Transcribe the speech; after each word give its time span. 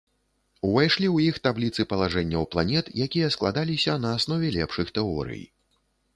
Увайшлі 0.67 1.05
ў 1.15 1.33
іх 1.33 1.37
табліцы 1.47 1.85
палажэнняў 1.91 2.47
планет, 2.55 2.85
якія 3.07 3.29
складаліся 3.37 3.93
на 4.09 4.17
аснове 4.19 4.53
лепшых 4.59 4.87
тэорый. 4.99 5.43